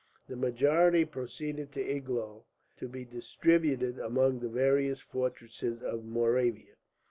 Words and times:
The 0.27 0.35
majority 0.35 1.05
proceeded 1.05 1.71
to 1.73 1.79
Iglau, 1.83 2.45
to 2.77 2.87
be 2.89 3.05
distributed 3.05 3.99
among 3.99 4.39
the 4.39 4.49
various 4.49 4.99
fortresses 4.99 5.83
of 5.83 6.03
Moravia. 6.05 6.73